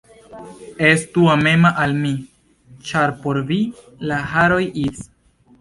[0.87, 2.15] Estu amema al mi,
[2.89, 3.61] ĉar por vi
[4.13, 5.07] la haroj iris.